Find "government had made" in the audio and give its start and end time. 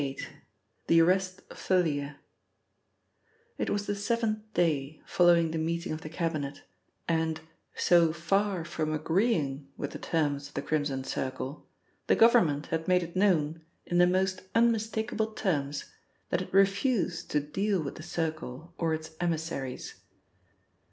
12.15-13.03